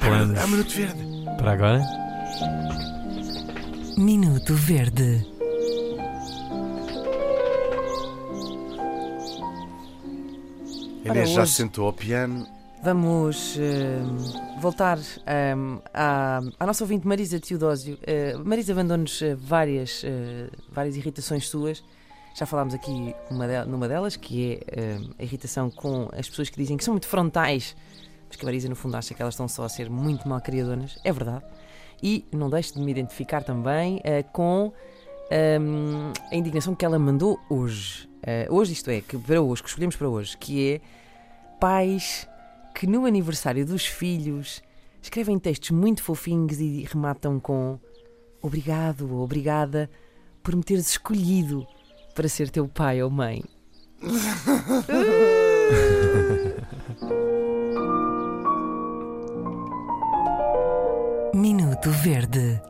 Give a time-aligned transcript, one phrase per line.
[0.00, 1.02] Planos minuto verde.
[1.38, 1.80] para agora?
[3.96, 5.10] Minuto Verde.
[11.04, 12.46] Inês já hoje- se sentou ao piano.
[12.82, 14.02] Vamos eh,
[14.60, 15.54] voltar eh,
[15.92, 17.98] à, à nossa ouvinte Marisa Teodósio.
[18.02, 21.82] Eh, Marisa mandou-nos eh, várias, eh, várias irritações suas.
[22.34, 26.50] Já falámos aqui uma del- numa delas, que é eh, a irritação com as pessoas
[26.50, 27.76] que dizem que são muito frontais,
[28.26, 30.40] mas que a Marisa, no fundo, acha que elas estão só a ser muito mal
[30.40, 30.98] criadoras.
[31.04, 31.44] É verdade.
[32.02, 34.72] E não deixe de me identificar também eh, com
[35.30, 38.10] ehm, a indignação que ela mandou hoje.
[38.22, 40.80] Eh, hoje, isto é, que para hoje, que escolhemos para hoje, que é
[41.60, 42.28] pais
[42.74, 44.60] que no aniversário dos filhos
[45.00, 47.78] escrevem textos muito fofinhos e rematam com
[48.42, 49.88] obrigado obrigada
[50.42, 51.64] por me teres escolhido
[52.14, 53.42] para ser teu pai ou mãe.
[61.34, 62.60] Minuto Verde